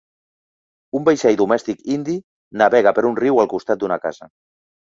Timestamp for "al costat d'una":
3.45-4.03